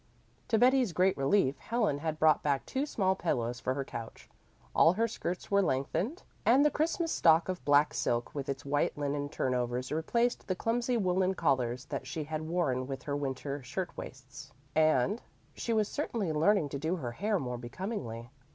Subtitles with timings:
[0.47, 4.31] To Betty's great relief Helen had brought back two small pillows for her couch,
[4.73, 8.97] all her skirts were lengthened, and the Christmas stock of black silk with its white
[8.97, 13.95] linen turnovers replaced the clumsy woolen collars that she had worn with her winter shirt
[13.95, 14.51] waists.
[14.75, 15.21] And
[15.53, 18.31] she was certainly learning to do her hair more becomingly.